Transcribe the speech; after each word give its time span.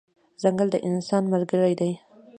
ځنګل 0.41 0.67
د 0.73 0.75
انسان 0.89 1.23
ملګری 1.33 1.73
دی. 1.79 1.91